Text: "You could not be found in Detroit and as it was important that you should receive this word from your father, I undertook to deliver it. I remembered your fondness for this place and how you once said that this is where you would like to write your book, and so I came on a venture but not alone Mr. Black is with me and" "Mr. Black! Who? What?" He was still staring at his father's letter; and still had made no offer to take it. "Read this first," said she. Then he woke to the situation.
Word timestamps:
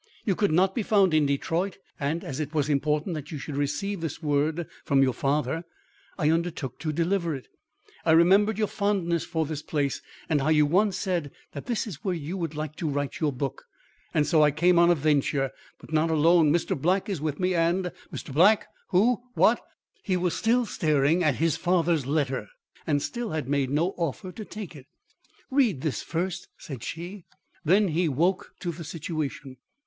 "You 0.25 0.33
could 0.35 0.51
not 0.51 0.73
be 0.73 0.81
found 0.81 1.13
in 1.13 1.27
Detroit 1.27 1.77
and 1.99 2.23
as 2.23 2.39
it 2.39 2.55
was 2.55 2.69
important 2.71 3.13
that 3.13 3.29
you 3.31 3.37
should 3.37 3.55
receive 3.55 4.01
this 4.01 4.19
word 4.19 4.65
from 4.83 5.03
your 5.03 5.13
father, 5.13 5.63
I 6.17 6.31
undertook 6.31 6.79
to 6.79 6.91
deliver 6.91 7.35
it. 7.35 7.47
I 8.03 8.13
remembered 8.13 8.57
your 8.57 8.65
fondness 8.67 9.23
for 9.25 9.45
this 9.45 9.61
place 9.61 10.01
and 10.27 10.41
how 10.41 10.49
you 10.49 10.65
once 10.65 10.97
said 10.97 11.29
that 11.51 11.67
this 11.67 11.85
is 11.85 12.03
where 12.03 12.15
you 12.15 12.35
would 12.35 12.55
like 12.55 12.75
to 12.77 12.89
write 12.89 13.19
your 13.19 13.31
book, 13.31 13.65
and 14.11 14.25
so 14.25 14.41
I 14.41 14.49
came 14.49 14.79
on 14.79 14.89
a 14.89 14.95
venture 14.95 15.51
but 15.79 15.93
not 15.93 16.09
alone 16.09 16.51
Mr. 16.51 16.75
Black 16.75 17.07
is 17.07 17.21
with 17.21 17.39
me 17.39 17.53
and" 17.53 17.91
"Mr. 18.11 18.33
Black! 18.33 18.65
Who? 18.87 19.21
What?" 19.35 19.63
He 20.01 20.17
was 20.17 20.35
still 20.35 20.65
staring 20.65 21.23
at 21.23 21.35
his 21.35 21.57
father's 21.57 22.07
letter; 22.07 22.47
and 22.87 23.03
still 23.03 23.33
had 23.33 23.47
made 23.47 23.69
no 23.69 23.91
offer 23.97 24.31
to 24.31 24.45
take 24.45 24.75
it. 24.75 24.87
"Read 25.51 25.81
this 25.81 26.01
first," 26.01 26.47
said 26.57 26.83
she. 26.83 27.25
Then 27.63 27.89
he 27.89 28.09
woke 28.09 28.53
to 28.61 28.71
the 28.71 28.83
situation. 28.83 29.57